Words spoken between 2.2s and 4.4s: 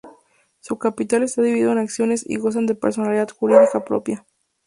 y gozan de personalidad jurídica propia.